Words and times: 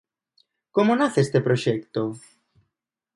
Como 0.75 0.91
nace 1.01 1.19
este 1.25 1.39
proxecto? 1.47 2.01